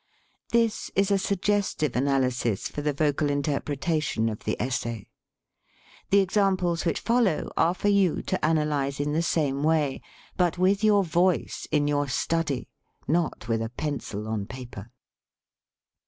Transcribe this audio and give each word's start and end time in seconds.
This 0.51 0.89
is 0.95 1.11
a 1.11 1.19
suggestive 1.19 1.95
analysis 1.95 2.67
for 2.67 2.81
the 2.81 2.91
vocal 2.91 3.29
interpretation 3.29 4.29
of 4.29 4.45
the 4.45 4.59
essay. 4.59 5.05
The 6.09 6.21
examples 6.21 6.85
which 6.85 6.99
follow 6.99 7.51
are 7.55 7.75
for 7.75 7.89
you 7.89 8.23
to 8.23 8.43
analyze 8.43 8.99
in 8.99 9.11
the 9.13 9.17
101 9.17 9.17
THE 9.17 9.21
SPEAKING 9.21 9.55
VOICE 9.57 9.61
same 9.61 9.63
way, 9.63 10.01
but 10.37 10.57
with 10.57 10.83
your 10.83 11.03
voice 11.03 11.67
in 11.71 11.87
your 11.87 12.07
study 12.07 12.67
not 13.07 13.47
with 13.47 13.61
a 13.61 13.69
pencil 13.69 14.27
on 14.27 14.47
paper. 14.47 14.89